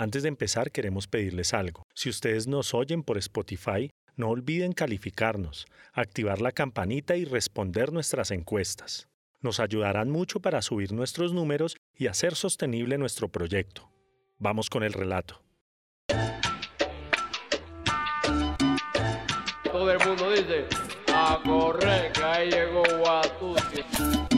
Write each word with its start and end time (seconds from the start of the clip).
Antes 0.00 0.22
de 0.22 0.28
empezar 0.28 0.70
queremos 0.70 1.08
pedirles 1.08 1.52
algo. 1.52 1.82
Si 1.92 2.08
ustedes 2.08 2.46
nos 2.46 2.72
oyen 2.72 3.02
por 3.02 3.18
Spotify, 3.18 3.90
no 4.14 4.28
olviden 4.28 4.70
calificarnos, 4.72 5.66
activar 5.92 6.40
la 6.40 6.52
campanita 6.52 7.16
y 7.16 7.24
responder 7.24 7.92
nuestras 7.92 8.30
encuestas. 8.30 9.08
Nos 9.40 9.58
ayudarán 9.58 10.08
mucho 10.08 10.38
para 10.38 10.62
subir 10.62 10.92
nuestros 10.92 11.32
números 11.32 11.76
y 11.96 12.06
hacer 12.06 12.36
sostenible 12.36 12.96
nuestro 12.96 13.28
proyecto. 13.28 13.90
Vamos 14.38 14.70
con 14.70 14.84
el 14.84 14.92
relato. 14.92 15.42
Todo 19.64 19.90
el 19.90 19.98
mundo 20.06 20.30
dice, 20.30 20.66
a 21.12 21.40
correr, 21.44 22.12
que 22.12 22.22
ahí 22.22 22.50
llegó 22.50 22.84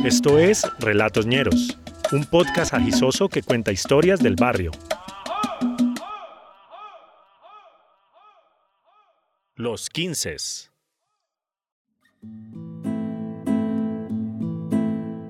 Esto 0.06 0.38
es 0.38 0.66
Relatos 0.78 1.26
Ñeros, 1.26 1.78
un 2.12 2.24
podcast 2.24 2.72
agisoso 2.72 3.28
que 3.28 3.42
cuenta 3.42 3.72
historias 3.72 4.20
del 4.20 4.36
barrio. 4.36 4.70
Los 9.60 9.90
15. 9.90 10.36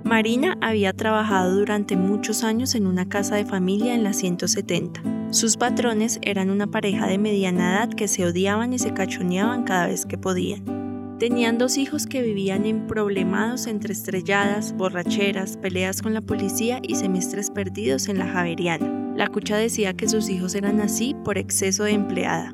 Marina 0.04 0.56
había 0.60 0.92
trabajado 0.92 1.56
durante 1.56 1.96
muchos 1.96 2.44
años 2.44 2.76
en 2.76 2.86
una 2.86 3.08
casa 3.08 3.34
de 3.34 3.44
familia 3.44 3.92
en 3.92 4.04
la 4.04 4.12
170. 4.12 5.32
Sus 5.32 5.56
patrones 5.56 6.20
eran 6.22 6.50
una 6.50 6.68
pareja 6.68 7.08
de 7.08 7.18
mediana 7.18 7.72
edad 7.72 7.88
que 7.92 8.06
se 8.06 8.24
odiaban 8.24 8.72
y 8.72 8.78
se 8.78 8.94
cachoneaban 8.94 9.64
cada 9.64 9.88
vez 9.88 10.06
que 10.06 10.16
podían. 10.16 11.16
Tenían 11.18 11.58
dos 11.58 11.76
hijos 11.76 12.06
que 12.06 12.22
vivían 12.22 12.66
en 12.66 12.86
problemados 12.86 13.66
entre 13.66 13.92
estrelladas, 13.92 14.76
borracheras, 14.76 15.56
peleas 15.56 16.02
con 16.02 16.14
la 16.14 16.20
policía 16.20 16.78
y 16.84 16.94
semestres 16.94 17.50
perdidos 17.50 18.06
en 18.06 18.20
la 18.20 18.28
Javeriana. 18.28 19.12
La 19.16 19.26
cucha 19.26 19.56
decía 19.56 19.94
que 19.94 20.08
sus 20.08 20.28
hijos 20.28 20.54
eran 20.54 20.80
así 20.80 21.16
por 21.24 21.36
exceso 21.36 21.82
de 21.82 21.94
empleada 21.94 22.52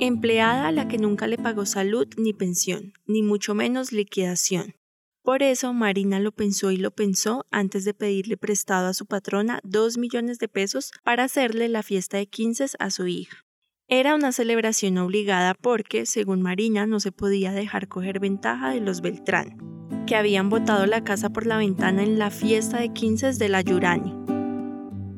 empleada 0.00 0.68
a 0.68 0.72
la 0.72 0.88
que 0.88 0.98
nunca 0.98 1.26
le 1.26 1.38
pagó 1.38 1.66
salud 1.66 2.06
ni 2.16 2.32
pensión, 2.32 2.92
ni 3.06 3.22
mucho 3.22 3.54
menos 3.54 3.92
liquidación. 3.92 4.74
Por 5.22 5.42
eso 5.42 5.72
Marina 5.72 6.20
lo 6.20 6.30
pensó 6.30 6.70
y 6.70 6.76
lo 6.76 6.92
pensó 6.92 7.46
antes 7.50 7.84
de 7.84 7.94
pedirle 7.94 8.36
prestado 8.36 8.86
a 8.86 8.94
su 8.94 9.06
patrona 9.06 9.60
dos 9.64 9.98
millones 9.98 10.38
de 10.38 10.46
pesos 10.46 10.92
para 11.02 11.24
hacerle 11.24 11.68
la 11.68 11.82
fiesta 11.82 12.16
de 12.16 12.26
quince 12.26 12.66
a 12.78 12.90
su 12.90 13.08
hija. 13.08 13.44
Era 13.88 14.14
una 14.14 14.32
celebración 14.32 14.98
obligada 14.98 15.54
porque, 15.54 16.06
según 16.06 16.42
Marina, 16.42 16.86
no 16.86 17.00
se 17.00 17.10
podía 17.10 17.52
dejar 17.52 17.88
coger 17.88 18.20
ventaja 18.20 18.70
de 18.70 18.80
los 18.80 19.00
Beltrán, 19.00 19.58
que 20.06 20.14
habían 20.14 20.48
botado 20.48 20.86
la 20.86 21.02
casa 21.02 21.30
por 21.30 21.46
la 21.46 21.56
ventana 21.56 22.02
en 22.02 22.18
la 22.18 22.30
fiesta 22.30 22.78
de 22.78 22.92
quince 22.92 23.32
de 23.32 23.48
la 23.48 23.62
Yurani. 23.62 24.35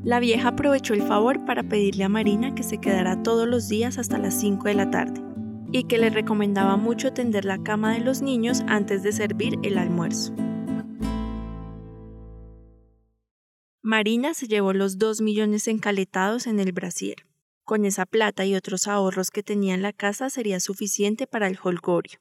La 0.04 0.20
vieja 0.20 0.48
aprovechó 0.48 0.94
el 0.94 1.02
favor 1.02 1.44
para 1.44 1.64
pedirle 1.64 2.04
a 2.04 2.08
Marina 2.08 2.54
que 2.54 2.62
se 2.62 2.78
quedara 2.78 3.22
todos 3.22 3.48
los 3.48 3.68
días 3.68 3.98
hasta 3.98 4.18
las 4.18 4.34
5 4.41 4.64
de 4.68 4.74
la 4.74 4.91
tarde 4.91 5.22
y 5.72 5.84
que 5.84 5.98
le 5.98 6.08
recomendaba 6.10 6.77
mucho 6.77 7.12
tender 7.12 7.44
la 7.44 7.62
cama 7.62 7.92
de 7.92 8.00
los 8.00 8.22
niños 8.22 8.62
antes 8.69 9.02
de 9.02 9.12
servir 9.12 9.58
el 9.62 9.76
almuerzo. 9.76 10.32
Marina 13.82 14.34
se 14.34 14.46
llevó 14.46 14.72
los 14.72 14.98
dos 14.98 15.20
millones 15.20 15.66
encaletados 15.66 16.46
en 16.46 16.60
el 16.60 16.72
brasier. 16.72 17.26
Con 17.64 17.84
esa 17.84 18.06
plata 18.06 18.44
y 18.44 18.54
otros 18.54 18.86
ahorros 18.86 19.30
que 19.30 19.42
tenía 19.42 19.74
en 19.74 19.82
la 19.82 19.92
casa 19.92 20.30
sería 20.30 20.60
suficiente 20.60 21.26
para 21.26 21.48
el 21.48 21.58
holgorio. 21.62 22.19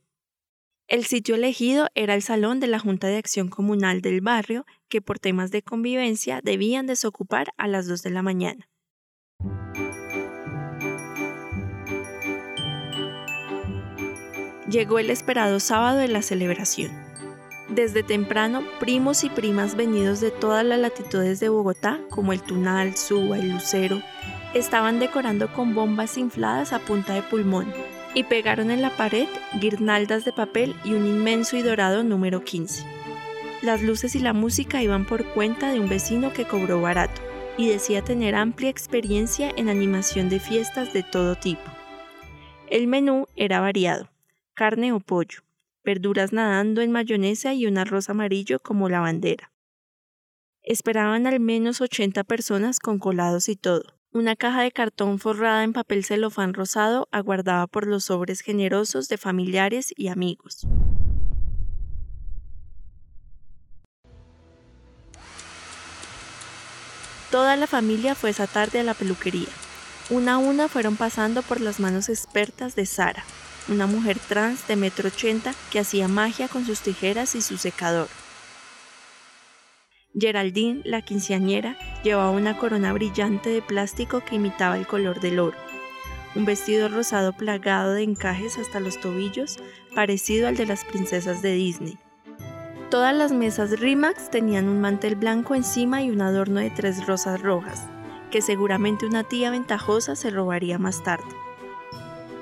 El 0.87 1.03
sitio 1.03 1.35
elegido 1.35 1.89
era 1.95 2.15
el 2.15 2.21
salón 2.21 2.61
de 2.61 2.67
la 2.67 2.79
Junta 2.79 3.07
de 3.07 3.17
Acción 3.17 3.49
Comunal 3.49 3.99
del 3.99 4.21
barrio, 4.21 4.65
que 4.87 5.01
por 5.01 5.19
temas 5.19 5.51
de 5.51 5.61
convivencia 5.61 6.39
debían 6.41 6.87
desocupar 6.87 7.49
a 7.57 7.67
las 7.67 7.87
2 7.87 8.03
de 8.03 8.09
la 8.09 8.21
mañana. 8.21 8.69
Llegó 14.69 14.99
el 14.99 15.09
esperado 15.09 15.59
sábado 15.59 15.97
de 15.97 16.07
la 16.07 16.21
celebración. 16.21 16.91
Desde 17.67 18.01
temprano, 18.01 18.63
primos 18.79 19.25
y 19.25 19.29
primas 19.29 19.75
venidos 19.75 20.21
de 20.21 20.31
todas 20.31 20.65
las 20.65 20.79
latitudes 20.79 21.41
de 21.41 21.49
Bogotá, 21.49 21.99
como 22.09 22.31
el 22.31 22.41
Tunal, 22.41 22.95
Suba 22.95 23.37
y 23.37 23.43
Lucero, 23.43 24.01
estaban 24.53 24.99
decorando 24.99 25.53
con 25.53 25.75
bombas 25.75 26.17
infladas 26.17 26.71
a 26.71 26.79
punta 26.79 27.13
de 27.13 27.23
pulmón, 27.23 27.73
y 28.13 28.23
pegaron 28.23 28.71
en 28.71 28.81
la 28.81 28.95
pared 28.95 29.27
guirnaldas 29.59 30.25
de 30.25 30.33
papel 30.33 30.75
y 30.83 30.93
un 30.93 31.05
inmenso 31.05 31.57
y 31.57 31.61
dorado 31.61 32.03
número 32.03 32.43
15. 32.43 32.85
Las 33.61 33.81
luces 33.81 34.15
y 34.15 34.19
la 34.19 34.33
música 34.33 34.83
iban 34.83 35.05
por 35.05 35.25
cuenta 35.33 35.71
de 35.71 35.79
un 35.79 35.89
vecino 35.89 36.31
que 36.33 36.45
cobró 36.45 36.81
barato 36.81 37.21
y 37.57 37.69
decía 37.69 38.03
tener 38.03 38.35
amplia 38.35 38.69
experiencia 38.69 39.51
en 39.57 39.67
animación 39.67 40.29
de 40.29 40.39
fiestas 40.39 40.93
de 40.93 41.03
todo 41.03 41.35
tipo. 41.35 41.63
El 42.69 42.87
menú 42.87 43.27
era 43.35 43.59
variado, 43.59 44.09
carne 44.53 44.93
o 44.93 44.99
pollo, 44.99 45.39
verduras 45.83 46.33
nadando 46.33 46.81
en 46.81 46.91
mayonesa 46.91 47.53
y 47.53 47.65
un 47.65 47.77
arroz 47.77 48.09
amarillo 48.09 48.59
como 48.59 48.89
la 48.89 48.99
bandera. 48.99 49.51
Esperaban 50.61 51.25
al 51.27 51.39
menos 51.39 51.81
80 51.81 52.25
personas 52.25 52.79
con 52.79 52.99
colados 52.99 53.47
y 53.47 53.55
todo. 53.55 53.96
Una 54.17 54.35
caja 54.35 54.63
de 54.63 54.71
cartón 54.71 55.19
forrada 55.19 55.63
en 55.63 55.73
papel 55.73 56.03
celofán 56.03 56.55
rosado 56.55 57.07
aguardaba 57.11 57.67
por 57.67 57.85
los 57.85 58.05
sobres 58.05 58.41
generosos 58.41 59.09
de 59.09 59.19
familiares 59.19 59.93
y 59.95 60.07
amigos. 60.07 60.65
Toda 67.29 67.55
la 67.57 67.67
familia 67.67 68.15
fue 68.15 68.31
esa 68.31 68.47
tarde 68.47 68.79
a 68.79 68.83
la 68.83 68.95
peluquería. 68.95 69.49
Una 70.09 70.33
a 70.33 70.37
una 70.39 70.67
fueron 70.67 70.95
pasando 70.95 71.43
por 71.43 71.61
las 71.61 71.79
manos 71.79 72.09
expertas 72.09 72.75
de 72.75 72.87
Sara, 72.87 73.23
una 73.67 73.85
mujer 73.85 74.17
trans 74.17 74.67
de 74.67 74.77
metro 74.77 75.09
ochenta 75.09 75.53
que 75.69 75.77
hacía 75.77 76.07
magia 76.07 76.47
con 76.47 76.65
sus 76.65 76.79
tijeras 76.79 77.35
y 77.35 77.43
su 77.43 77.59
secador. 77.59 78.07
Geraldine, 80.19 80.81
la 80.83 81.03
quinceañera, 81.03 81.77
llevaba 82.03 82.31
una 82.31 82.57
corona 82.57 82.91
brillante 82.91 83.51
de 83.51 83.61
plástico 83.61 84.21
que 84.21 84.35
imitaba 84.35 84.75
el 84.75 84.87
color 84.87 85.19
del 85.19 85.39
oro, 85.39 85.57
un 86.35 86.43
vestido 86.45 86.89
rosado 86.89 87.33
plagado 87.33 87.93
de 87.93 88.01
encajes 88.01 88.57
hasta 88.57 88.79
los 88.79 88.99
tobillos, 88.99 89.57
parecido 89.93 90.47
al 90.47 90.57
de 90.57 90.65
las 90.65 90.85
princesas 90.85 91.43
de 91.43 91.53
Disney. 91.53 91.99
Todas 92.89 93.15
las 93.15 93.31
mesas 93.31 93.79
Rimax 93.79 94.31
tenían 94.31 94.69
un 94.69 94.81
mantel 94.81 95.15
blanco 95.15 95.53
encima 95.53 96.01
y 96.01 96.09
un 96.09 96.21
adorno 96.21 96.61
de 96.61 96.71
tres 96.71 97.05
rosas 97.05 97.39
rojas, 97.41 97.87
que 98.31 98.41
seguramente 98.41 99.05
una 99.05 99.23
tía 99.23 99.51
ventajosa 99.51 100.15
se 100.15 100.31
robaría 100.31 100.79
más 100.79 101.03
tarde. 101.03 101.25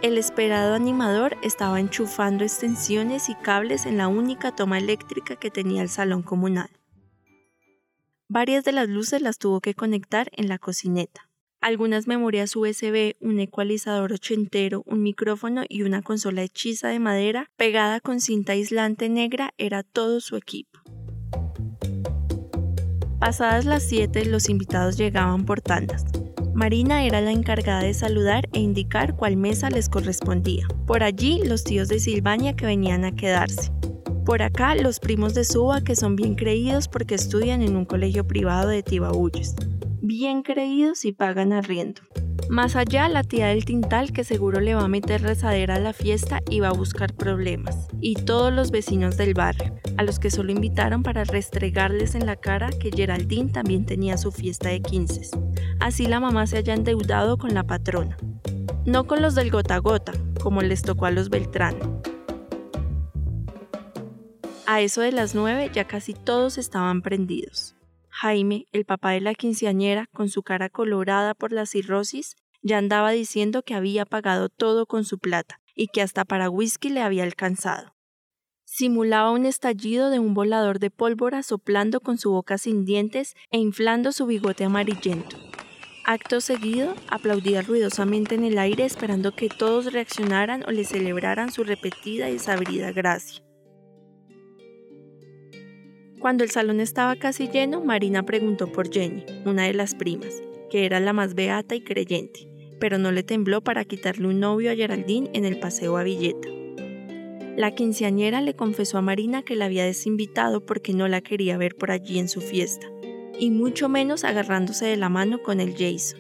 El 0.02 0.18
esperado 0.18 0.75
animador 0.75 1.35
estaba 1.41 1.80
enchufando 1.80 2.44
extensiones 2.44 3.28
y 3.28 3.35
cables 3.35 3.85
en 3.85 3.97
la 3.97 4.08
única 4.08 4.56
toma 4.56 4.78
eléctrica 4.78 5.35
que 5.35 5.52
tenía 5.52 5.81
el 5.81 5.90
salón 5.90 6.22
comunal. 6.22 6.69
Varias 8.28 8.63
de 8.63 8.72
las 8.72 8.90
luces 8.90 9.22
las 9.22 9.38
tuvo 9.38 9.62
que 9.62 9.75
conectar 9.75 10.31
en 10.36 10.47
la 10.47 10.58
cocineta. 10.58 11.30
Algunas 11.62 12.08
memorias 12.08 12.56
USB, 12.56 13.16
un 13.19 13.40
ecualizador 13.40 14.13
ochentero, 14.13 14.81
un 14.88 15.03
micrófono 15.03 15.63
y 15.69 15.84
una 15.84 16.02
consola 16.02 16.41
hechiza 16.41 16.88
de 16.88 16.97
madera 16.97 17.52
pegada 17.56 18.00
con 18.00 18.19
cinta 18.22 18.53
aislante 18.53 19.09
negra 19.09 19.53
era 19.59 19.84
todo 19.84 20.22
su 20.22 20.38
equipo. 20.38 20.80
Pasadas 23.19 23.66
las 23.66 23.84
7 23.84 24.25
los 24.25 24.50
invitados 24.50 24.97
llegaban 24.97 25.46
por 25.46 25.62
tandas. 25.62 26.03
Marina 26.56 27.06
era 27.06 27.22
la 27.22 27.31
encargada 27.31 27.84
de 27.84 27.94
saludar 27.94 28.50
e 28.53 28.59
indicar 28.59 29.16
cuál 29.16 29.38
mesa 29.38 29.69
les 29.69 29.88
correspondía. 29.88 30.68
Por 30.88 31.03
allí 31.03 31.41
los 31.46 31.64
tíos 31.64 31.90
de 31.90 32.00
Silvania 32.00 32.56
que 32.56 32.66
venían 32.66 33.06
a 33.06 33.16
quedarse. 33.16 33.72
Por 34.25 34.41
acá, 34.41 34.74
los 34.74 35.00
primos 35.00 35.36
de 35.36 35.44
Suba 35.44 35.81
que 35.81 35.96
son 35.96 36.16
bien 36.16 36.34
creídos 36.34 36.88
porque 36.88 37.13
estudian 37.13 37.62
en 37.62 37.75
un 37.75 37.86
colegio 37.86 38.25
privado 38.25 38.69
de 38.69 38.81
Tibabuyes. 38.81 39.56
Bien 40.02 40.41
creídos 40.41 41.06
y 41.06 41.12
pagan 41.12 41.53
arriendo. 41.53 42.02
Más 42.50 42.75
allá, 42.75 43.08
la 43.08 43.22
tía 43.22 43.47
del 43.47 43.66
Tintal 43.66 44.14
que 44.14 44.23
seguro 44.23 44.61
le 44.61 44.73
va 44.73 44.85
a 44.85 44.88
meter 44.88 45.22
rezadera 45.22 45.76
a 45.76 45.79
la 45.79 45.94
fiesta 45.94 46.41
y 46.49 46.59
va 46.59 46.70
a 46.70 46.73
buscar 46.73 47.14
problemas. 47.14 47.88
Y 48.02 48.16
todos 48.16 48.52
los 48.52 48.72
vecinos 48.72 49.16
del 49.16 49.35
barrio, 49.35 49.76
a 49.96 50.02
los 50.02 50.17
que 50.17 50.32
solo 50.32 50.52
invitaron 50.52 51.03
para 51.03 51.23
restregarles 51.23 52.16
en 52.16 52.26
la 52.26 52.35
cara 52.35 52.72
que 52.72 52.90
Geraldine 52.90 53.52
también 53.52 53.85
tenía 53.85 54.17
su 54.17 54.32
fiesta 54.32 54.70
de 54.70 54.82
15. 54.82 55.38
Así 55.79 56.08
la 56.08 56.20
mamá 56.20 56.47
se 56.47 56.58
haya 56.58 56.73
endeudado 56.73 57.38
con 57.38 57.53
la 57.53 57.64
patrona. 57.64 58.17
No 58.85 59.05
con 59.05 59.22
los 59.22 59.35
del 59.35 59.52
gota 59.52 59.78
gota, 59.78 60.14
como 60.41 60.64
les 60.64 60.82
tocó 60.82 61.05
a 61.05 61.11
los 61.11 61.29
Beltrán, 61.29 61.78
a 64.67 64.82
eso 64.82 65.02
de 65.02 65.12
las 65.12 65.35
nueve 65.35 65.70
ya 65.73 65.85
casi 65.85 66.14
todos 66.14 66.58
estaban 66.58 67.02
prendidos. 67.02 67.76
Jaime, 68.09 68.66
el 68.72 68.85
papá 68.85 69.12
de 69.12 69.22
la 69.22 69.35
quinceañera, 69.35 70.08
con 70.14 70.29
su 70.29 70.41
cara 70.41 70.70
colorada 70.70 71.34
por 71.34 71.52
la 71.52 71.66
cirrosis, 71.66 72.35
ya 72.62 72.78
andaba 72.78 73.12
diciendo 73.12 73.62
que 73.62 73.76
había 73.76 74.06
pagado 74.06 74.50
todo 74.50 74.85
con 74.85 75.03
su 75.06 75.20
plata 75.20 75.59
y 75.76 75.88
que 75.88 76.02
hasta 76.02 76.26
para 76.26 76.50
whisky 76.50 76.90
le 76.90 77.02
había 77.02 77.23
alcanzado. 77.23 77.94
Simulaba 78.64 79.32
un 79.32 79.46
estallido 79.46 80.09
de 80.09 80.20
un 80.20 80.34
volador 80.34 80.79
de 80.79 80.90
pólvora 80.90 81.44
soplando 81.44 82.00
con 82.00 82.18
su 82.18 82.32
boca 82.32 82.58
sin 82.58 82.85
dientes 82.85 83.35
e 83.52 83.59
inflando 83.59 84.11
su 84.11 84.26
bigote 84.26 84.64
amarillento. 84.64 85.38
Acto 86.06 86.41
seguido, 86.41 86.96
aplaudía 87.09 87.61
ruidosamente 87.61 88.35
en 88.35 88.44
el 88.44 88.58
aire 88.58 88.85
esperando 88.85 89.35
que 89.35 89.50
todos 89.50 89.94
reaccionaran 89.94 90.64
o 90.68 90.72
le 90.72 90.85
celebraran 90.85 91.52
su 91.52 91.64
repetida 91.64 92.29
y 92.29 92.40
sabrida 92.40 92.91
gracia. 92.91 93.45
Cuando 96.20 96.44
el 96.44 96.50
salón 96.50 96.79
estaba 96.79 97.16
casi 97.16 97.47
lleno, 97.50 97.82
Marina 97.82 98.23
preguntó 98.23 98.72
por 98.72 98.91
Jenny, 98.91 99.26
una 99.46 99.64
de 99.64 99.73
las 99.73 99.96
primas, 99.96 100.41
que 100.70 100.85
era 100.85 101.00
la 101.00 101.14
más 101.14 101.35
beata 101.35 101.76
y 101.76 101.82
creyente, 101.82 102.50
pero 102.79 102.97
no 102.97 103.12
le 103.12 103.23
tembló 103.23 103.62
para 103.62 103.85
quitarle 103.85 104.28
un 104.28 104.40
novio 104.40 104.72
a 104.72 104.76
Geraldine 104.76 105.29
en 105.34 105.46
el 105.46 105.59
paseo 105.59 105.97
a 105.97 106.03
Villeta. 106.03 106.47
La 107.56 107.76
quinceañera 107.76 108.41
le 108.41 108.56
confesó 108.56 108.97
a 108.97 109.02
Marina 109.02 109.44
que 109.44 109.56
la 109.56 109.66
había 109.66 109.85
desinvitado 109.85 110.66
porque 110.66 110.94
no 110.94 111.08
la 111.08 111.22
quería 111.22 111.58
ver 111.58 111.76
por 111.76 111.91
allí 111.91 112.20
en 112.20 112.28
su 112.28 112.41
fiesta, 112.41 112.88
y 113.38 113.52
mucho 113.52 113.90
menos 113.90 114.23
agarrándose 114.23 114.85
de 114.85 114.97
la 114.97 115.09
mano 115.09 115.41
con 115.41 115.59
el 115.59 115.73
Jason, 115.73 116.20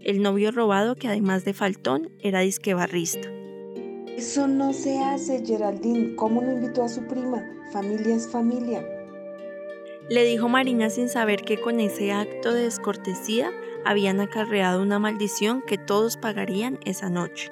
el 0.00 0.20
novio 0.22 0.50
robado 0.52 0.94
que 0.94 1.08
además 1.08 1.44
de 1.44 1.54
faltón 1.54 2.10
era 2.20 2.40
disquebarrista. 2.40 3.28
Eso 4.16 4.48
no 4.48 4.72
se 4.72 4.98
hace, 4.98 5.44
Geraldine. 5.46 6.16
¿Cómo 6.16 6.42
no 6.42 6.52
invitó 6.52 6.82
a 6.82 6.88
su 6.88 7.06
prima? 7.06 7.44
Familia 7.72 8.16
es 8.16 8.28
familia. 8.28 8.84
Le 10.10 10.24
dijo 10.24 10.48
Marina 10.48 10.88
sin 10.88 11.10
saber 11.10 11.42
que 11.42 11.60
con 11.60 11.80
ese 11.80 12.12
acto 12.12 12.54
de 12.54 12.62
descortesía 12.62 13.50
habían 13.84 14.20
acarreado 14.20 14.80
una 14.80 14.98
maldición 14.98 15.62
que 15.66 15.76
todos 15.76 16.16
pagarían 16.16 16.78
esa 16.86 17.10
noche. 17.10 17.50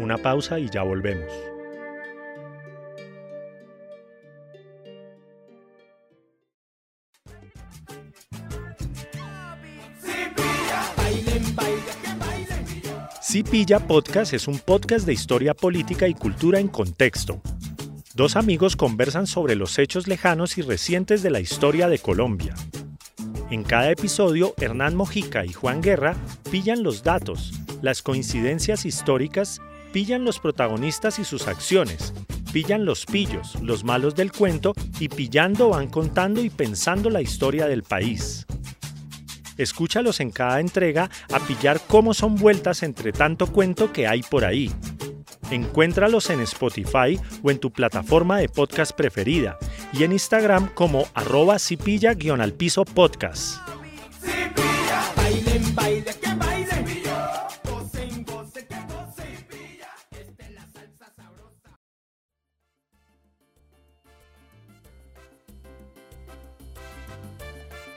Una 0.00 0.18
pausa 0.18 0.58
y 0.58 0.68
ya 0.68 0.82
volvemos. 0.82 1.32
Si 13.20 13.44
Pilla 13.44 13.78
Podcast 13.78 14.32
es 14.32 14.48
un 14.48 14.58
podcast 14.58 15.06
de 15.06 15.12
historia 15.12 15.54
política 15.54 16.08
y 16.08 16.14
cultura 16.14 16.58
en 16.58 16.66
contexto. 16.66 17.40
Dos 18.20 18.36
amigos 18.36 18.76
conversan 18.76 19.26
sobre 19.26 19.54
los 19.56 19.78
hechos 19.78 20.06
lejanos 20.06 20.58
y 20.58 20.60
recientes 20.60 21.22
de 21.22 21.30
la 21.30 21.40
historia 21.40 21.88
de 21.88 21.98
Colombia. 21.98 22.54
En 23.50 23.62
cada 23.62 23.90
episodio, 23.90 24.52
Hernán 24.58 24.94
Mojica 24.94 25.46
y 25.46 25.54
Juan 25.54 25.80
Guerra 25.80 26.16
pillan 26.50 26.82
los 26.82 27.02
datos, 27.02 27.54
las 27.80 28.02
coincidencias 28.02 28.84
históricas, 28.84 29.62
pillan 29.94 30.26
los 30.26 30.38
protagonistas 30.38 31.18
y 31.18 31.24
sus 31.24 31.48
acciones, 31.48 32.12
pillan 32.52 32.84
los 32.84 33.06
pillos, 33.06 33.54
los 33.62 33.84
malos 33.84 34.14
del 34.14 34.32
cuento 34.32 34.74
y 34.98 35.08
pillando 35.08 35.70
van 35.70 35.88
contando 35.88 36.42
y 36.42 36.50
pensando 36.50 37.08
la 37.08 37.22
historia 37.22 37.68
del 37.68 37.84
país. 37.84 38.44
Escúchalos 39.56 40.20
en 40.20 40.30
cada 40.30 40.60
entrega 40.60 41.08
a 41.32 41.38
pillar 41.38 41.80
cómo 41.86 42.12
son 42.12 42.34
vueltas 42.34 42.82
entre 42.82 43.12
tanto 43.12 43.46
cuento 43.46 43.94
que 43.94 44.06
hay 44.06 44.22
por 44.22 44.44
ahí. 44.44 44.70
Encuéntralos 45.50 46.30
en 46.30 46.40
Spotify 46.40 47.18
o 47.42 47.50
en 47.50 47.58
tu 47.58 47.72
plataforma 47.72 48.38
de 48.38 48.48
podcast 48.48 48.92
preferida 48.92 49.58
y 49.92 50.04
en 50.04 50.12
Instagram 50.12 50.68
como 50.74 51.06
arroba 51.14 51.58
cipilla-al 51.58 52.52
piso 52.52 52.84
podcast. 52.84 53.60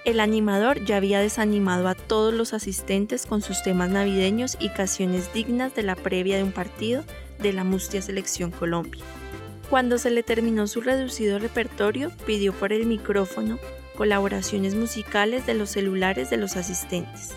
El 0.05 0.19
animador 0.19 0.83
ya 0.83 0.97
había 0.97 1.21
desanimado 1.21 1.87
a 1.87 1.95
todos 1.95 2.33
los 2.33 2.53
asistentes 2.53 3.25
con 3.25 3.41
sus 3.41 3.63
temas 3.63 3.89
navideños 3.89 4.57
y 4.59 4.69
canciones 4.69 5.33
dignas 5.33 5.75
de 5.75 5.83
la 5.83 5.95
previa 5.95 6.35
de 6.35 6.43
un 6.43 6.51
partido 6.51 7.05
de 7.43 7.53
la 7.53 7.63
Mustia 7.63 8.01
Selección 8.01 8.49
Colombia. 8.49 9.03
Cuando 9.69 9.99
se 9.99 10.09
le 10.09 10.23
terminó 10.23 10.65
su 10.65 10.81
reducido 10.81 11.37
repertorio, 11.37 12.11
pidió 12.25 12.53
por 12.53 12.73
el 12.73 12.87
micrófono 12.87 13.59
colaboraciones 13.95 14.73
musicales 14.73 15.45
de 15.45 15.53
los 15.53 15.69
celulares 15.69 16.29
de 16.29 16.37
los 16.37 16.55
asistentes. 16.55 17.35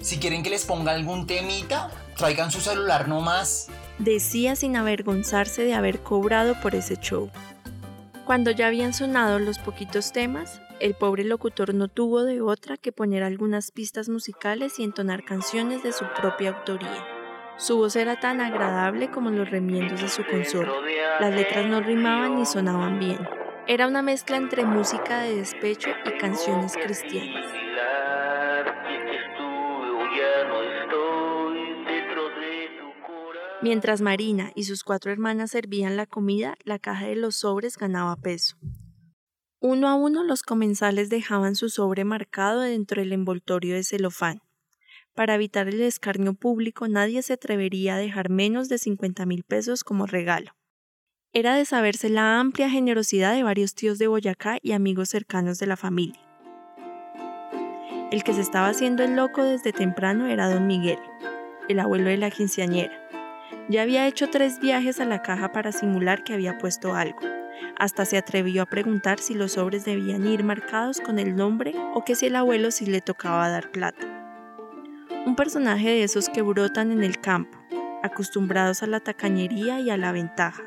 Si 0.00 0.18
quieren 0.18 0.42
que 0.42 0.50
les 0.50 0.64
ponga 0.64 0.92
algún 0.92 1.26
temita, 1.26 1.90
traigan 2.16 2.50
su 2.50 2.60
celular 2.60 3.06
nomás. 3.08 3.68
Decía 3.98 4.56
sin 4.56 4.76
avergonzarse 4.76 5.62
de 5.64 5.74
haber 5.74 6.00
cobrado 6.00 6.58
por 6.62 6.74
ese 6.74 6.96
show. 6.96 7.30
Cuando 8.24 8.50
ya 8.50 8.68
habían 8.68 8.94
sonado 8.94 9.38
los 9.38 9.58
poquitos 9.58 10.12
temas, 10.12 10.62
el 10.80 10.94
pobre 10.94 11.24
locutor 11.24 11.74
no 11.74 11.88
tuvo 11.88 12.22
de 12.22 12.40
otra 12.40 12.78
que 12.78 12.92
poner 12.92 13.22
algunas 13.22 13.70
pistas 13.70 14.08
musicales 14.08 14.78
y 14.78 14.84
entonar 14.84 15.24
canciones 15.24 15.82
de 15.82 15.92
su 15.92 16.06
propia 16.18 16.50
autoría. 16.50 17.19
Su 17.60 17.76
voz 17.76 17.94
era 17.94 18.18
tan 18.18 18.40
agradable 18.40 19.10
como 19.10 19.28
los 19.30 19.50
remiendos 19.50 20.00
de 20.00 20.08
su 20.08 20.24
consola. 20.24 20.72
Las 21.20 21.34
letras 21.34 21.66
no 21.66 21.82
rimaban 21.82 22.36
ni 22.36 22.46
sonaban 22.46 22.98
bien. 22.98 23.18
Era 23.66 23.86
una 23.86 24.00
mezcla 24.00 24.38
entre 24.38 24.64
música 24.64 25.20
de 25.20 25.36
despecho 25.36 25.90
y 26.06 26.16
canciones 26.18 26.72
cristianas. 26.74 27.44
Mientras 33.60 34.00
Marina 34.00 34.52
y 34.54 34.64
sus 34.64 34.82
cuatro 34.82 35.12
hermanas 35.12 35.50
servían 35.50 35.98
la 35.98 36.06
comida, 36.06 36.56
la 36.64 36.78
caja 36.78 37.08
de 37.08 37.16
los 37.16 37.36
sobres 37.36 37.76
ganaba 37.76 38.16
peso. 38.16 38.56
Uno 39.60 39.86
a 39.88 39.96
uno 39.96 40.24
los 40.24 40.42
comensales 40.42 41.10
dejaban 41.10 41.54
su 41.56 41.68
sobre 41.68 42.04
marcado 42.04 42.60
dentro 42.60 43.02
del 43.02 43.12
envoltorio 43.12 43.74
de 43.74 43.84
celofán. 43.84 44.40
Para 45.20 45.34
evitar 45.34 45.68
el 45.68 45.82
escarnio 45.82 46.32
público 46.32 46.88
nadie 46.88 47.20
se 47.20 47.34
atrevería 47.34 47.96
a 47.96 47.98
dejar 47.98 48.30
menos 48.30 48.70
de 48.70 48.78
50 48.78 49.26
mil 49.26 49.44
pesos 49.44 49.84
como 49.84 50.06
regalo. 50.06 50.52
Era 51.34 51.54
de 51.56 51.66
saberse 51.66 52.08
la 52.08 52.40
amplia 52.40 52.70
generosidad 52.70 53.34
de 53.34 53.42
varios 53.42 53.74
tíos 53.74 53.98
de 53.98 54.06
Boyacá 54.06 54.56
y 54.62 54.72
amigos 54.72 55.10
cercanos 55.10 55.58
de 55.58 55.66
la 55.66 55.76
familia. 55.76 56.18
El 58.10 58.24
que 58.24 58.32
se 58.32 58.40
estaba 58.40 58.68
haciendo 58.68 59.04
el 59.04 59.14
loco 59.14 59.44
desde 59.44 59.74
temprano 59.74 60.26
era 60.26 60.48
don 60.48 60.66
Miguel, 60.66 61.00
el 61.68 61.80
abuelo 61.80 62.08
de 62.08 62.16
la 62.16 62.30
quinceañera. 62.30 63.06
Ya 63.68 63.82
había 63.82 64.08
hecho 64.08 64.30
tres 64.30 64.58
viajes 64.58 65.00
a 65.00 65.04
la 65.04 65.20
caja 65.20 65.52
para 65.52 65.72
simular 65.72 66.24
que 66.24 66.32
había 66.32 66.56
puesto 66.56 66.94
algo. 66.94 67.20
Hasta 67.78 68.06
se 68.06 68.16
atrevió 68.16 68.62
a 68.62 68.70
preguntar 68.70 69.18
si 69.18 69.34
los 69.34 69.52
sobres 69.52 69.84
debían 69.84 70.26
ir 70.26 70.44
marcados 70.44 70.98
con 70.98 71.18
el 71.18 71.36
nombre 71.36 71.74
o 71.92 72.06
que 72.06 72.14
si 72.14 72.24
el 72.24 72.36
abuelo 72.36 72.70
sí 72.70 72.86
le 72.86 73.02
tocaba 73.02 73.50
dar 73.50 73.70
plata. 73.70 74.19
Un 75.26 75.36
personaje 75.36 75.88
de 75.90 76.02
esos 76.02 76.30
que 76.30 76.40
brotan 76.40 76.92
en 76.92 77.04
el 77.04 77.20
campo, 77.20 77.58
acostumbrados 78.02 78.82
a 78.82 78.86
la 78.86 79.00
tacañería 79.00 79.78
y 79.78 79.90
a 79.90 79.98
la 79.98 80.12
ventaja, 80.12 80.62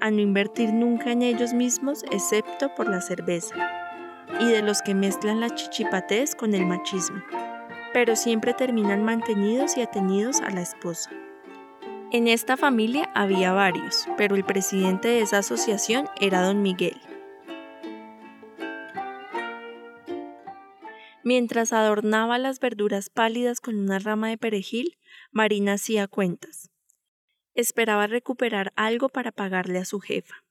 a 0.00 0.10
no 0.10 0.20
invertir 0.20 0.72
nunca 0.72 1.12
en 1.12 1.22
ellos 1.22 1.54
mismos 1.54 2.04
excepto 2.10 2.74
por 2.74 2.88
la 2.88 3.00
cerveza, 3.00 3.54
y 4.40 4.46
de 4.46 4.60
los 4.60 4.82
que 4.82 4.94
mezclan 4.94 5.38
la 5.38 5.50
chichipatez 5.50 6.34
con 6.34 6.52
el 6.52 6.66
machismo, 6.66 7.22
pero 7.92 8.16
siempre 8.16 8.54
terminan 8.54 9.04
mantenidos 9.04 9.76
y 9.76 9.82
atenidos 9.82 10.40
a 10.40 10.50
la 10.50 10.62
esposa. 10.62 11.10
En 12.10 12.26
esta 12.26 12.56
familia 12.56 13.08
había 13.14 13.52
varios, 13.52 14.08
pero 14.16 14.34
el 14.34 14.44
presidente 14.44 15.08
de 15.08 15.20
esa 15.20 15.38
asociación 15.38 16.08
era 16.20 16.42
don 16.42 16.60
Miguel. 16.60 17.00
Mientras 21.24 21.72
adornaba 21.72 22.36
las 22.36 22.60
verduras 22.60 23.08
pálidas 23.08 23.60
con 23.60 23.76
una 23.76 23.98
rama 23.98 24.28
de 24.28 24.36
perejil, 24.36 24.98
Marina 25.32 25.72
hacía 25.72 26.06
cuentas. 26.06 26.70
Esperaba 27.54 28.06
recuperar 28.06 28.74
algo 28.76 29.08
para 29.08 29.32
pagarle 29.32 29.78
a 29.78 29.86
su 29.86 30.00
jefa, 30.00 30.44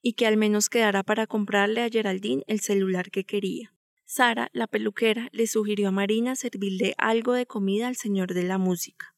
y 0.00 0.14
que 0.14 0.26
al 0.26 0.38
menos 0.38 0.70
quedara 0.70 1.02
para 1.02 1.26
comprarle 1.26 1.82
a 1.82 1.90
Geraldine 1.90 2.42
el 2.46 2.60
celular 2.60 3.10
que 3.10 3.24
quería. 3.24 3.74
Sara, 4.06 4.48
la 4.54 4.66
peluquera, 4.66 5.28
le 5.32 5.46
sugirió 5.46 5.88
a 5.88 5.92
Marina 5.92 6.36
servirle 6.36 6.94
algo 6.96 7.34
de 7.34 7.44
comida 7.44 7.86
al 7.86 7.96
señor 7.96 8.32
de 8.32 8.44
la 8.44 8.56
música. 8.56 9.14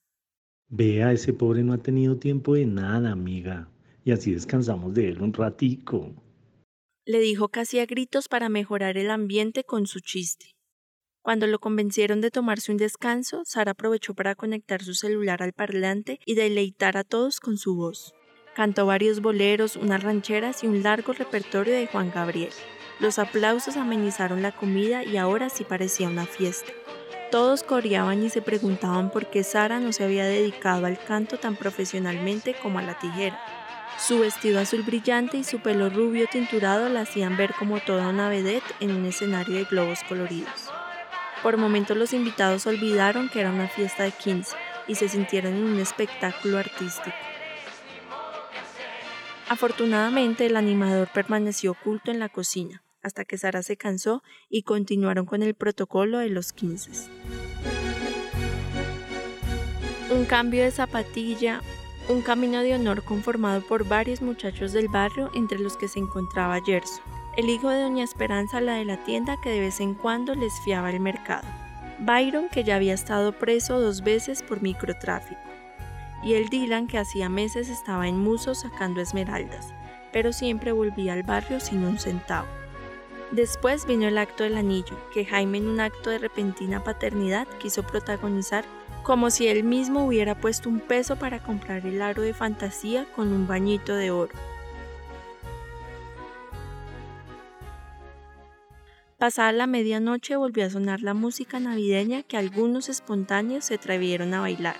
Vea, 0.69 1.12
ese 1.12 1.33
pobre 1.33 1.62
no 1.62 1.73
ha 1.73 1.78
tenido 1.78 2.19
tiempo 2.19 2.54
de 2.54 2.66
nada, 2.66 3.12
amiga. 3.12 3.71
Y 4.04 4.11
así 4.11 4.33
descansamos 4.33 4.93
de 4.93 5.11
él 5.11 5.23
un 5.23 5.33
ratico. 5.33 6.12
Le 7.07 7.21
dijo 7.21 7.49
casi 7.49 7.78
a 7.78 7.87
gritos 7.87 8.28
para 8.28 8.49
mejorar 8.49 8.97
el 8.97 9.11
ambiente 9.11 9.62
con 9.62 9.87
su 9.87 10.00
chiste. 10.00 10.53
Cuando 11.25 11.47
lo 11.47 11.59
convencieron 11.59 12.21
de 12.21 12.31
tomarse 12.31 12.71
un 12.71 12.76
descanso, 12.76 13.45
Sara 13.47 13.71
aprovechó 13.71 14.12
para 14.12 14.35
conectar 14.35 14.83
su 14.83 14.93
celular 14.93 15.43
al 15.43 15.54
parlante 15.54 16.21
y 16.26 16.35
deleitar 16.35 16.99
a 16.99 17.02
todos 17.02 17.40
con 17.40 17.57
su 17.57 17.75
voz. 17.75 18.12
Cantó 18.54 18.85
varios 18.85 19.23
boleros, 19.23 19.76
unas 19.76 20.02
rancheras 20.02 20.62
y 20.62 20.66
un 20.66 20.83
largo 20.83 21.14
repertorio 21.14 21.73
de 21.73 21.87
Juan 21.87 22.12
Gabriel. 22.14 22.52
Los 23.00 23.19
aplausos 23.19 23.78
amenizaron 23.78 24.43
la 24.43 24.52
comida 24.52 25.02
y 25.02 25.16
ahora 25.16 25.49
sí 25.49 25.64
parecía 25.64 26.09
una 26.11 26.26
fiesta. 26.26 26.71
Todos 27.31 27.62
coreaban 27.62 28.23
y 28.23 28.28
se 28.28 28.43
preguntaban 28.43 29.11
por 29.11 29.31
qué 29.31 29.45
Sara 29.45 29.81
no 29.81 29.95
se 29.95 30.04
había 30.04 30.26
dedicado 30.26 30.85
al 30.85 31.02
canto 31.02 31.38
tan 31.38 31.57
profesionalmente 31.57 32.54
como 32.62 32.81
a 32.81 32.83
la 32.83 32.99
tijera. 32.99 33.40
Su 33.97 34.19
vestido 34.19 34.61
azul 34.61 34.83
brillante 34.83 35.38
y 35.38 35.45
su 35.45 35.61
pelo 35.61 35.88
rubio 35.88 36.26
tinturado 36.31 36.90
la 36.90 37.00
hacían 37.00 37.38
ver 37.38 37.54
como 37.59 37.81
toda 37.81 38.11
una 38.11 38.28
vedette 38.28 38.75
en 38.81 38.90
un 38.90 39.07
escenario 39.07 39.54
de 39.54 39.64
globos 39.64 40.00
coloridos. 40.07 40.71
Por 41.45 41.59
momentos 41.59 41.95
los 41.95 42.15
invitados 42.15 42.67
olvidaron 42.67 43.29
que 43.29 43.41
era 43.41 43.51
una 43.51 43.69
fiesta 43.69 44.03
de 44.03 44.13
15 44.13 44.57
y 44.89 44.95
se 44.95 45.11
sintieron 45.11 45.55
en 45.55 45.65
un 45.65 45.79
espectáculo 45.79 46.57
artístico. 46.57 47.15
Afortunadamente 49.51 50.47
el 50.47 50.57
animador 50.57 51.09
permaneció 51.13 51.73
oculto 51.73 52.11
en 52.11 52.19
la 52.19 52.31
cocina 52.31 52.83
hasta 53.03 53.27
que 53.27 53.37
Sara 53.37 53.63
se 53.63 53.77
cansó 53.77 54.23
y 54.49 54.63
continuaron 54.63 55.27
con 55.27 55.43
el 55.43 55.53
protocolo 55.53 56.17
de 56.17 56.31
los 56.31 56.55
15. 56.55 57.11
Un 60.13 60.25
cambio 60.25 60.63
de 60.63 60.71
zapatilla, 60.71 61.61
un 62.09 62.23
camino 62.23 62.63
de 62.63 62.75
honor 62.75 63.05
conformado 63.05 63.61
por 63.61 63.87
varios 63.87 64.23
muchachos 64.23 64.73
del 64.73 64.89
barrio 64.89 65.31
entre 65.35 65.59
los 65.59 65.77
que 65.77 65.89
se 65.89 65.99
encontraba 65.99 66.63
Gerson, 66.65 67.05
el 67.37 67.50
hijo 67.50 67.69
de 67.69 67.81
doña 67.81 68.05
Esperanza, 68.05 68.61
la 68.61 68.75
de 68.75 68.85
la 68.85 69.03
tienda 69.03 69.41
que 69.41 69.50
de 69.50 69.61
vez 69.61 69.81
en 69.81 69.95
cuando 69.95 70.35
les 70.35 70.53
fiaba 70.61 70.91
el 70.91 71.00
mercado, 71.00 71.47
Byron 71.99 72.49
que 72.49 72.62
ya 72.62 72.76
había 72.76 72.95
estado 72.95 73.33
preso 73.33 73.81
dos 73.81 74.03
veces 74.03 74.43
por 74.43 74.62
microtráfico, 74.62 75.41
y 76.23 76.35
el 76.35 76.49
Dylan 76.49 76.87
que 76.87 76.99
hacía 76.99 77.29
meses 77.29 77.69
estaba 77.69 78.07
en 78.07 78.19
Muso 78.19 78.55
sacando 78.55 79.00
esmeraldas, 79.00 79.75
pero 80.12 80.33
siempre 80.33 80.71
volvía 80.71 81.12
al 81.12 81.25
barrio 81.25 81.59
sin 81.59 81.85
un 81.85 81.99
centavo. 81.99 82.47
Después 83.33 83.85
vino 83.85 84.07
el 84.07 84.19
acto 84.19 84.45
del 84.45 84.57
anillo, 84.57 84.97
que 85.12 85.25
Jaime 85.25 85.59
en 85.59 85.67
un 85.67 85.81
acto 85.81 86.11
de 86.11 86.19
repentina 86.19 86.85
paternidad 86.85 87.49
quiso 87.59 87.83
protagonizar 87.83 88.64
como 89.03 89.31
si 89.31 89.49
él 89.49 89.64
mismo 89.64 90.07
hubiera 90.07 90.37
puesto 90.37 90.69
un 90.69 90.79
peso 90.79 91.17
para 91.17 91.43
comprar 91.43 91.85
el 91.85 92.00
aro 92.00 92.23
de 92.23 92.33
fantasía 92.33 93.07
con 93.17 93.33
un 93.33 93.47
bañito 93.47 93.97
de 93.97 94.12
oro. 94.12 94.33
Pasada 99.25 99.52
la 99.52 99.66
medianoche 99.66 100.37
volvió 100.37 100.66
a 100.66 100.69
sonar 100.69 101.00
la 101.00 101.14
música 101.14 101.59
navideña 101.59 102.23
que 102.25 102.37
algunos 102.37 102.90
espontáneos 102.90 103.64
se 103.64 103.76
atrevieron 103.76 104.35
a 104.35 104.43
bailar. 104.43 104.76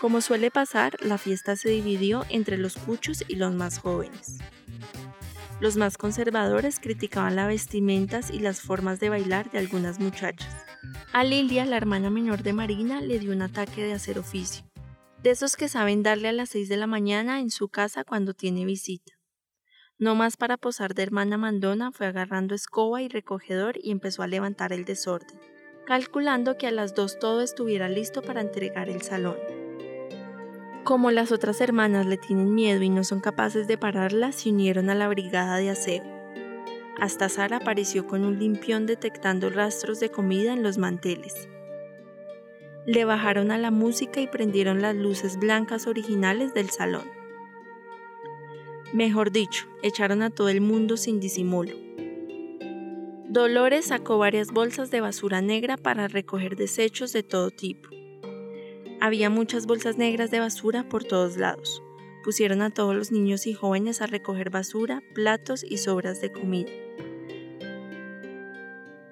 Como 0.00 0.20
suele 0.20 0.52
pasar, 0.52 0.96
la 1.00 1.18
fiesta 1.18 1.56
se 1.56 1.70
dividió 1.70 2.24
entre 2.28 2.56
los 2.56 2.76
cuchos 2.76 3.24
y 3.26 3.34
los 3.34 3.52
más 3.52 3.80
jóvenes. 3.80 4.38
Los 5.58 5.76
más 5.76 5.98
conservadores 5.98 6.78
criticaban 6.78 7.34
las 7.34 7.48
vestimentas 7.48 8.30
y 8.30 8.38
las 8.38 8.60
formas 8.60 9.00
de 9.00 9.08
bailar 9.08 9.50
de 9.50 9.58
algunas 9.58 9.98
muchachas. 9.98 10.54
A 11.12 11.24
Lilia, 11.24 11.64
la 11.64 11.76
hermana 11.76 12.10
menor 12.10 12.44
de 12.44 12.52
Marina, 12.52 13.00
le 13.00 13.18
dio 13.18 13.32
un 13.32 13.42
ataque 13.42 13.82
de 13.82 13.94
hacer 13.94 14.20
oficio, 14.20 14.64
de 15.20 15.30
esos 15.30 15.56
que 15.56 15.68
saben 15.68 16.04
darle 16.04 16.28
a 16.28 16.32
las 16.32 16.50
6 16.50 16.68
de 16.68 16.76
la 16.76 16.86
mañana 16.86 17.40
en 17.40 17.50
su 17.50 17.66
casa 17.66 18.04
cuando 18.04 18.34
tiene 18.34 18.64
visita. 18.66 19.14
No 20.04 20.14
más 20.14 20.36
para 20.36 20.58
posar 20.58 20.94
de 20.94 21.02
hermana 21.02 21.38
mandona, 21.38 21.90
fue 21.90 22.04
agarrando 22.06 22.54
escoba 22.54 23.00
y 23.00 23.08
recogedor 23.08 23.78
y 23.82 23.90
empezó 23.90 24.22
a 24.22 24.26
levantar 24.26 24.74
el 24.74 24.84
desorden, 24.84 25.40
calculando 25.86 26.58
que 26.58 26.66
a 26.66 26.72
las 26.72 26.94
dos 26.94 27.18
todo 27.18 27.40
estuviera 27.40 27.88
listo 27.88 28.20
para 28.20 28.42
entregar 28.42 28.90
el 28.90 29.00
salón. 29.00 29.38
Como 30.84 31.10
las 31.10 31.32
otras 31.32 31.58
hermanas 31.62 32.04
le 32.04 32.18
tienen 32.18 32.54
miedo 32.54 32.82
y 32.82 32.90
no 32.90 33.02
son 33.02 33.20
capaces 33.20 33.66
de 33.66 33.78
pararla, 33.78 34.32
se 34.32 34.50
unieron 34.50 34.90
a 34.90 34.94
la 34.94 35.08
brigada 35.08 35.56
de 35.56 35.70
aseo. 35.70 36.04
Hasta 37.00 37.30
Sara 37.30 37.56
apareció 37.56 38.06
con 38.06 38.26
un 38.26 38.38
limpión 38.38 38.84
detectando 38.84 39.48
rastros 39.48 40.00
de 40.00 40.10
comida 40.10 40.52
en 40.52 40.62
los 40.62 40.76
manteles. 40.76 41.48
Le 42.84 43.06
bajaron 43.06 43.50
a 43.50 43.56
la 43.56 43.70
música 43.70 44.20
y 44.20 44.26
prendieron 44.26 44.82
las 44.82 44.94
luces 44.94 45.38
blancas 45.38 45.86
originales 45.86 46.52
del 46.52 46.68
salón. 46.68 47.23
Mejor 48.94 49.32
dicho, 49.32 49.66
echaron 49.82 50.22
a 50.22 50.30
todo 50.30 50.48
el 50.48 50.60
mundo 50.60 50.96
sin 50.96 51.18
disimulo. 51.18 51.74
Dolores 53.28 53.86
sacó 53.86 54.18
varias 54.18 54.52
bolsas 54.52 54.92
de 54.92 55.00
basura 55.00 55.40
negra 55.40 55.76
para 55.76 56.06
recoger 56.06 56.54
desechos 56.54 57.12
de 57.12 57.24
todo 57.24 57.50
tipo. 57.50 57.88
Había 59.00 59.30
muchas 59.30 59.66
bolsas 59.66 59.98
negras 59.98 60.30
de 60.30 60.38
basura 60.38 60.88
por 60.88 61.02
todos 61.02 61.36
lados. 61.36 61.82
Pusieron 62.22 62.62
a 62.62 62.70
todos 62.70 62.94
los 62.94 63.10
niños 63.10 63.48
y 63.48 63.52
jóvenes 63.52 64.00
a 64.00 64.06
recoger 64.06 64.50
basura, 64.50 65.02
platos 65.12 65.64
y 65.64 65.78
sobras 65.78 66.20
de 66.20 66.30
comida. 66.30 66.70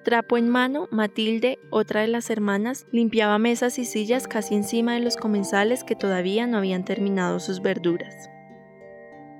Trapo 0.05 0.37
en 0.37 0.47
mano, 0.47 0.87
Matilde, 0.91 1.59
otra 1.71 1.99
de 1.99 2.07
las 2.07 2.29
hermanas, 2.29 2.87
limpiaba 2.93 3.37
mesas 3.37 3.77
y 3.77 3.83
sillas 3.83 4.29
casi 4.29 4.55
encima 4.55 4.93
de 4.93 5.01
los 5.01 5.17
comensales 5.17 5.83
que 5.83 5.97
todavía 5.97 6.47
no 6.47 6.57
habían 6.57 6.85
terminado 6.85 7.41
sus 7.41 7.61
verduras. 7.61 8.29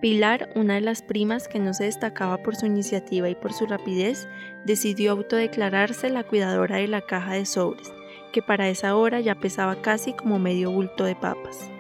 Pilar, 0.04 0.50
una 0.54 0.74
de 0.74 0.82
las 0.82 1.02
primas 1.02 1.48
que 1.48 1.60
no 1.60 1.74
se 1.74 1.86
destacaba 1.86 2.44
por 2.44 2.58
su 2.58 2.66
iniciativa 2.66 3.30
y 3.30 3.36
por 3.36 3.54
su 3.54 3.68
rapidez, 3.68 4.28
decidió 4.66 5.14
autodeclararse 5.14 6.10
la 6.10 6.26
cuidadora 6.26 6.76
de 6.76 6.90
la 6.90 7.00
caja 7.00 7.36
de 7.36 7.46
sobres 7.46 7.90
que 8.34 8.42
para 8.42 8.68
esa 8.68 8.98
hora 8.98 9.22
ya 9.22 9.36
pesaba 9.36 9.82
casi 9.82 10.12
como 10.12 10.40
medio 10.40 10.72
bulto 10.72 11.06
de 11.06 11.16
papas. 11.16 11.72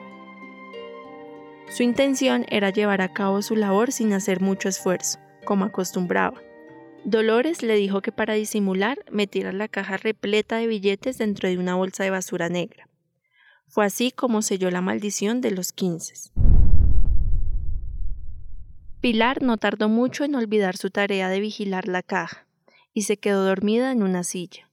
Su 1.67 1.83
intención 1.83 2.45
era 2.47 2.69
llevar 2.69 3.01
a 3.01 3.11
cabo 3.11 3.41
su 3.41 3.57
labor 3.57 3.91
sin 3.91 4.13
hacer 4.13 4.39
mucho 4.39 4.69
esfuerzo, 4.69 5.19
como 5.43 5.65
acostumbraba. 5.65 6.41
Dolores 7.03 7.61
le 7.61 7.75
dijo 7.75 8.01
que 8.01 8.13
para 8.13 8.35
disimular 8.35 8.99
metiera 9.11 9.51
la 9.51 9.67
caja 9.67 9.97
repleta 9.97 10.55
de 10.55 10.67
billetes 10.67 11.17
dentro 11.17 11.49
de 11.49 11.57
una 11.57 11.75
bolsa 11.75 12.05
de 12.05 12.11
basura 12.11 12.47
negra. 12.47 12.87
Fue 13.67 13.83
así 13.83 14.11
como 14.11 14.41
selló 14.41 14.71
la 14.71 14.79
maldición 14.79 15.41
de 15.41 15.51
los 15.51 15.73
quince. 15.73 16.31
Pilar 19.03 19.41
no 19.41 19.57
tardó 19.57 19.89
mucho 19.89 20.24
en 20.24 20.33
olvidar 20.33 20.77
su 20.77 20.89
tarea 20.89 21.27
de 21.27 21.41
vigilar 21.41 21.89
la 21.89 22.01
caja 22.03 22.48
y 22.93 23.01
se 23.01 23.17
quedó 23.17 23.43
dormida 23.43 23.91
en 23.91 24.01
una 24.01 24.24
silla. 24.24 24.72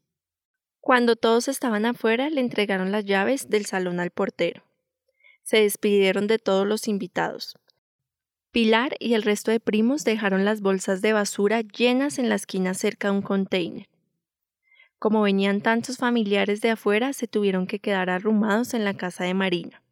Cuando 0.79 1.17
todos 1.17 1.49
estaban 1.49 1.85
afuera, 1.85 2.31
le 2.31 2.41
entregaron 2.41 2.93
las 2.93 3.05
llaves 3.05 3.51
del 3.51 3.67
salón 3.67 3.99
al 3.99 4.13
portero. 4.13 4.63
Se 5.43 5.57
despidieron 5.57 6.29
de 6.29 6.39
todos 6.39 6.65
los 6.65 6.87
invitados. 6.87 7.59
Pilar 8.53 8.95
y 9.01 9.15
el 9.15 9.25
resto 9.25 9.51
de 9.51 9.59
primos 9.59 10.05
dejaron 10.05 10.45
las 10.45 10.61
bolsas 10.61 11.03
de 11.03 11.13
basura 11.13 11.63
llenas 11.63 12.21
en 12.21 12.29
la 12.29 12.37
esquina 12.37 12.75
cerca 12.75 13.09
de 13.09 13.15
un 13.15 13.23
container. 13.23 13.89
Como 15.01 15.23
venían 15.23 15.61
tantos 15.61 15.97
familiares 15.97 16.61
de 16.61 16.71
afuera, 16.71 17.15
se 17.15 17.27
tuvieron 17.27 17.67
que 17.67 17.81
quedar 17.81 18.11
arrumados 18.11 18.75
en 18.75 18.85
la 18.85 18.95
casa 18.95 19.25
de 19.25 19.35
Marina. 19.35 19.83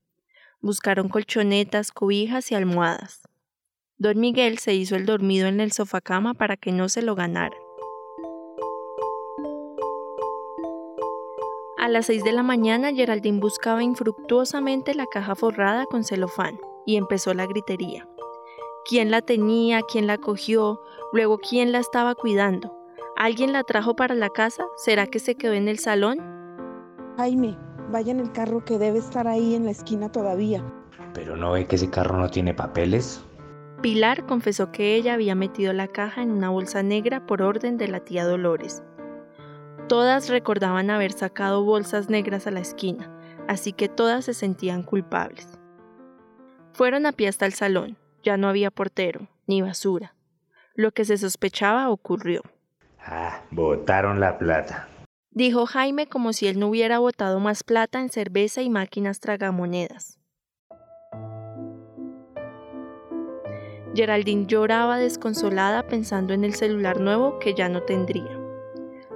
Buscaron 0.60 1.08
colchonetas, 1.08 1.90
cobijas 1.90 2.52
y 2.52 2.54
almohadas. 2.54 3.28
Don 4.00 4.20
Miguel 4.20 4.58
se 4.58 4.74
hizo 4.74 4.94
el 4.94 5.06
dormido 5.06 5.48
en 5.48 5.58
el 5.58 5.72
sofá 5.72 6.00
cama 6.00 6.32
para 6.32 6.56
que 6.56 6.70
no 6.70 6.88
se 6.88 7.02
lo 7.02 7.16
ganara. 7.16 7.56
A 11.78 11.88
las 11.88 12.06
6 12.06 12.22
de 12.22 12.30
la 12.30 12.44
mañana, 12.44 12.92
Geraldine 12.92 13.40
buscaba 13.40 13.82
infructuosamente 13.82 14.94
la 14.94 15.06
caja 15.06 15.34
forrada 15.34 15.84
con 15.86 16.04
celofán 16.04 16.60
y 16.86 16.96
empezó 16.96 17.34
la 17.34 17.46
gritería. 17.46 18.08
¿Quién 18.84 19.10
la 19.10 19.20
tenía? 19.20 19.82
¿Quién 19.82 20.06
la 20.06 20.16
cogió? 20.16 20.80
Luego, 21.12 21.38
¿quién 21.38 21.72
la 21.72 21.80
estaba 21.80 22.14
cuidando? 22.14 22.72
¿Alguien 23.16 23.52
la 23.52 23.64
trajo 23.64 23.96
para 23.96 24.14
la 24.14 24.30
casa? 24.30 24.64
¿Será 24.76 25.08
que 25.08 25.18
se 25.18 25.34
quedó 25.34 25.54
en 25.54 25.66
el 25.66 25.80
salón? 25.80 26.18
Jaime, 27.16 27.58
vaya 27.90 28.12
en 28.12 28.20
el 28.20 28.30
carro 28.30 28.64
que 28.64 28.78
debe 28.78 29.00
estar 29.00 29.26
ahí 29.26 29.56
en 29.56 29.64
la 29.64 29.72
esquina 29.72 30.12
todavía. 30.12 30.62
¿Pero 31.14 31.36
no 31.36 31.50
ve 31.50 31.66
que 31.66 31.74
ese 31.74 31.90
carro 31.90 32.16
no 32.16 32.28
tiene 32.28 32.54
papeles? 32.54 33.24
Pilar 33.82 34.26
confesó 34.26 34.72
que 34.72 34.96
ella 34.96 35.14
había 35.14 35.34
metido 35.34 35.72
la 35.72 35.88
caja 35.88 36.22
en 36.22 36.30
una 36.30 36.50
bolsa 36.50 36.82
negra 36.82 37.26
por 37.26 37.42
orden 37.42 37.76
de 37.76 37.88
la 37.88 38.00
tía 38.00 38.24
Dolores 38.24 38.82
Todas 39.88 40.28
recordaban 40.28 40.90
haber 40.90 41.12
sacado 41.12 41.64
bolsas 41.64 42.10
negras 42.10 42.46
a 42.46 42.50
la 42.50 42.60
esquina, 42.60 43.10
así 43.48 43.72
que 43.72 43.88
todas 43.88 44.26
se 44.26 44.34
sentían 44.34 44.82
culpables. 44.82 45.58
Fueron 46.74 47.06
a 47.06 47.12
pie 47.12 47.28
hasta 47.28 47.46
el 47.46 47.54
salón. 47.54 47.96
Ya 48.22 48.36
no 48.36 48.48
había 48.48 48.70
portero, 48.70 49.28
ni 49.46 49.62
basura. 49.62 50.14
Lo 50.74 50.92
que 50.92 51.06
se 51.06 51.16
sospechaba 51.16 51.88
ocurrió. 51.88 52.42
Ah, 53.00 53.44
botaron 53.50 54.20
la 54.20 54.36
plata. 54.36 54.88
Dijo 55.30 55.64
Jaime 55.64 56.06
como 56.06 56.34
si 56.34 56.48
él 56.48 56.58
no 56.58 56.68
hubiera 56.68 56.98
botado 56.98 57.40
más 57.40 57.64
plata 57.64 58.00
en 58.00 58.10
cerveza 58.10 58.60
y 58.60 58.68
máquinas 58.68 59.20
tragamonedas. 59.20 60.18
Geraldine 63.94 64.46
lloraba 64.46 64.98
desconsolada 64.98 65.86
pensando 65.86 66.34
en 66.34 66.44
el 66.44 66.54
celular 66.54 67.00
nuevo 67.00 67.38
que 67.38 67.54
ya 67.54 67.68
no 67.68 67.82
tendría. 67.82 68.38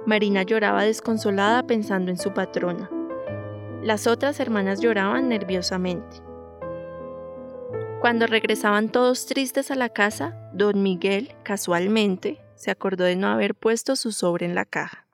Marina 0.05 0.43
lloraba 0.43 0.83
desconsolada 0.83 1.63
pensando 1.63 2.11
en 2.11 2.17
su 2.17 2.33
patrona. 2.33 2.89
Las 3.81 4.07
otras 4.07 4.39
hermanas 4.39 4.81
lloraban 4.81 5.29
nerviosamente. 5.29 6.17
Cuando 8.01 8.27
regresaban 8.27 8.89
todos 8.89 9.25
tristes 9.25 9.71
a 9.71 9.75
la 9.75 9.89
casa, 9.89 10.37
don 10.53 10.83
Miguel, 10.83 11.35
casualmente, 11.43 12.41
se 12.55 12.71
acordó 12.71 13.05
de 13.05 13.15
no 13.15 13.27
haber 13.27 13.55
puesto 13.55 13.95
su 13.95 14.11
sobre 14.11 14.45
en 14.45 14.55
la 14.55 14.65
caja. 14.65 15.05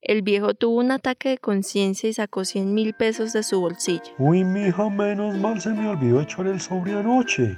El 0.00 0.22
viejo 0.22 0.54
tuvo 0.54 0.78
un 0.78 0.92
ataque 0.92 1.30
de 1.30 1.38
conciencia 1.38 2.08
y 2.08 2.12
sacó 2.12 2.44
cien 2.44 2.72
mil 2.74 2.94
pesos 2.94 3.32
de 3.32 3.42
su 3.42 3.60
bolsillo. 3.60 4.14
Uy, 4.18 4.44
mija, 4.44 4.88
menos 4.88 5.36
mal 5.36 5.60
se 5.60 5.70
me 5.70 5.88
olvidó 5.88 6.20
echar 6.20 6.46
el 6.46 6.60
sobre 6.60 6.92
anoche. 6.92 7.56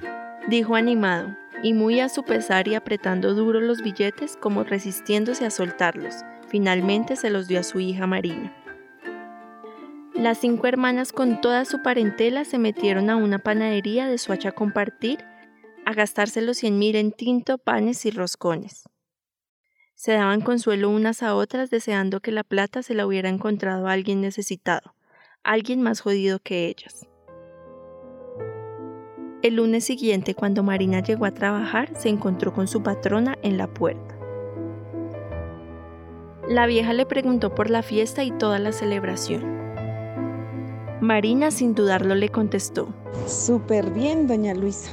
Dijo 0.48 0.76
animado, 0.76 1.36
y 1.62 1.74
muy 1.74 2.00
a 2.00 2.08
su 2.08 2.22
pesar 2.22 2.68
y 2.68 2.74
apretando 2.74 3.34
duro 3.34 3.60
los 3.60 3.82
billetes 3.82 4.36
como 4.36 4.64
resistiéndose 4.64 5.44
a 5.44 5.50
soltarlos, 5.50 6.14
finalmente 6.48 7.16
se 7.16 7.30
los 7.30 7.48
dio 7.48 7.60
a 7.60 7.64
su 7.64 7.80
hija 7.80 8.06
Marina. 8.06 8.56
Las 10.14 10.38
cinco 10.38 10.66
hermanas 10.66 11.12
con 11.12 11.40
toda 11.40 11.64
su 11.64 11.82
parentela 11.82 12.44
se 12.44 12.58
metieron 12.58 13.10
a 13.10 13.16
una 13.16 13.38
panadería 13.38 14.08
de 14.08 14.18
Suacha 14.18 14.50
a 14.50 14.52
compartir, 14.52 15.24
a 15.86 15.94
gastarse 15.94 16.42
los 16.42 16.58
cien 16.58 16.78
mil 16.78 16.96
en 16.96 17.12
tinto, 17.12 17.58
panes 17.58 18.04
y 18.04 18.10
roscones. 18.10 18.84
Se 19.94 20.12
daban 20.12 20.40
consuelo 20.40 20.88
unas 20.90 21.22
a 21.22 21.34
otras 21.34 21.70
deseando 21.70 22.20
que 22.20 22.32
la 22.32 22.44
plata 22.44 22.82
se 22.82 22.94
la 22.94 23.06
hubiera 23.06 23.28
encontrado 23.28 23.86
a 23.86 23.92
alguien 23.92 24.20
necesitado, 24.20 24.94
alguien 25.42 25.82
más 25.82 26.00
jodido 26.00 26.38
que 26.38 26.66
ellas. 26.66 27.09
El 29.42 29.56
lunes 29.56 29.84
siguiente, 29.84 30.34
cuando 30.34 30.62
Marina 30.62 31.00
llegó 31.00 31.24
a 31.24 31.30
trabajar, 31.30 31.88
se 31.96 32.10
encontró 32.10 32.52
con 32.52 32.68
su 32.68 32.82
patrona 32.82 33.38
en 33.40 33.56
la 33.56 33.68
puerta. 33.68 34.14
La 36.46 36.66
vieja 36.66 36.92
le 36.92 37.06
preguntó 37.06 37.54
por 37.54 37.70
la 37.70 37.82
fiesta 37.82 38.22
y 38.22 38.32
toda 38.32 38.58
la 38.58 38.72
celebración. 38.72 39.42
Marina 41.00 41.50
sin 41.50 41.74
dudarlo 41.74 42.14
le 42.14 42.28
contestó. 42.28 42.88
Súper 43.26 43.90
bien, 43.92 44.26
doña 44.26 44.52
Luisa. 44.52 44.92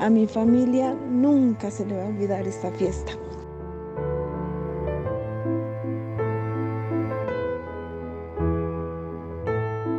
A 0.00 0.10
mi 0.10 0.26
familia 0.26 0.92
nunca 0.92 1.70
se 1.70 1.86
le 1.86 1.96
va 1.96 2.02
a 2.02 2.08
olvidar 2.08 2.48
esta 2.48 2.72
fiesta. 2.72 3.12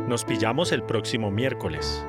Nos 0.06 0.24
pillamos 0.24 0.72
el 0.72 0.82
próximo 0.82 1.30
miércoles. 1.30 2.04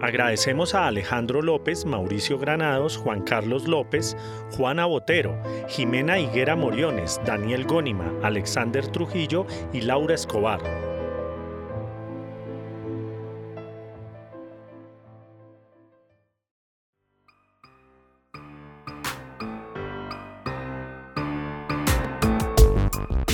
Agradecemos 0.00 0.74
a 0.74 0.86
Alejandro 0.86 1.40
López, 1.40 1.86
Mauricio 1.86 2.38
Granados, 2.38 2.96
Juan 2.96 3.22
Carlos 3.22 3.66
López, 3.66 4.16
Juana 4.56 4.86
Botero, 4.86 5.40
Jimena 5.68 6.18
Higuera 6.18 6.56
Moriones, 6.56 7.20
Daniel 7.24 7.64
Gónima, 7.64 8.12
Alexander 8.22 8.86
Trujillo 8.86 9.46
y 9.72 9.80
Laura 9.80 10.14
Escobar. 10.14 10.60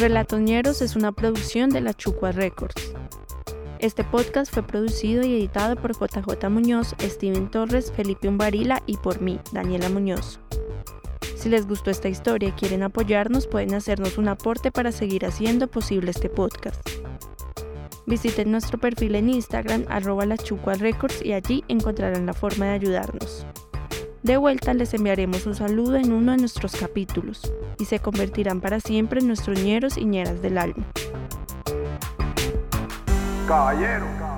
Relatoñeros 0.01 0.81
es 0.81 0.97
una 0.97 1.13
producción 1.13 1.69
de 1.69 1.83
la 1.83 1.93
Chucua 1.93 2.33
Records. 2.33 2.90
Este 3.81 4.05
podcast 4.05 4.53
fue 4.53 4.63
producido 4.63 5.25
y 5.25 5.37
editado 5.37 5.75
por 5.75 5.93
JJ 5.93 6.51
Muñoz, 6.51 6.95
Steven 7.01 7.51
Torres, 7.51 7.91
Felipe 7.91 8.29
Umbarila 8.29 8.83
y 8.85 8.99
por 8.99 9.23
mí, 9.23 9.41
Daniela 9.53 9.89
Muñoz. 9.89 10.39
Si 11.35 11.49
les 11.49 11.67
gustó 11.67 11.91
esta 11.91 12.11
historia 12.11 12.51
y 12.51 12.53
quieren 12.53 12.83
apoyarnos, 12.83 13.47
pueden 13.47 13.73
hacernos 13.73 14.19
un 14.19 14.29
aporte 14.29 14.71
para 14.71 14.93
seguir 14.93 15.25
haciendo 15.25 15.67
posible 15.67 16.11
este 16.11 16.29
podcast. 16.29 16.87
Visiten 18.05 18.51
nuestro 18.51 18.77
perfil 18.77 19.15
en 19.15 19.31
Instagram, 19.31 19.87
arroba 19.89 20.27
Records, 20.27 21.25
y 21.25 21.33
allí 21.33 21.65
encontrarán 21.69 22.27
la 22.27 22.35
forma 22.35 22.67
de 22.67 22.73
ayudarnos. 22.73 23.47
De 24.23 24.37
vuelta 24.37 24.75
les 24.75 24.93
enviaremos 24.93 25.47
un 25.47 25.55
saludo 25.55 25.97
en 25.97 26.13
uno 26.13 26.33
de 26.33 26.39
nuestros 26.39 26.77
capítulos 26.77 27.51
y 27.79 27.87
se 27.87 27.99
convertirán 27.99 28.61
para 28.61 28.79
siempre 28.79 29.21
en 29.21 29.27
nuestros 29.27 29.59
ñeros 29.63 29.97
y 29.97 30.05
ñeras 30.05 30.43
del 30.43 30.59
alma 30.59 30.85
caballero. 33.51 34.30